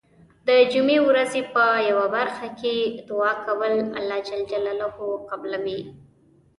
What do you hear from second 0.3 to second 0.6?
د